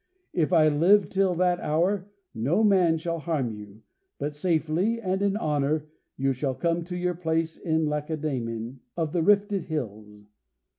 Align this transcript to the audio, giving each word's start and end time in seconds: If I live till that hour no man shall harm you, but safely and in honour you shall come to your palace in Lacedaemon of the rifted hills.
If 0.33 0.51
I 0.51 0.67
live 0.67 1.09
till 1.09 1.35
that 1.35 1.59
hour 1.59 2.09
no 2.33 2.63
man 2.63 2.97
shall 2.97 3.19
harm 3.19 3.51
you, 3.51 3.83
but 4.17 4.33
safely 4.33 4.99
and 4.99 5.21
in 5.21 5.37
honour 5.37 5.91
you 6.17 6.33
shall 6.33 6.55
come 6.55 6.83
to 6.85 6.97
your 6.97 7.13
palace 7.13 7.55
in 7.55 7.85
Lacedaemon 7.85 8.79
of 8.97 9.11
the 9.13 9.21
rifted 9.21 9.65
hills. 9.65 10.25